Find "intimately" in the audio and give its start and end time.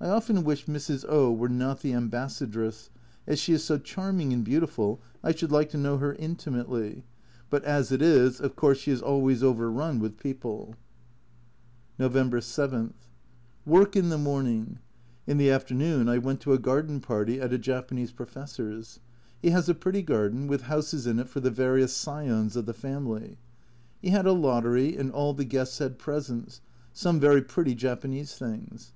6.14-7.04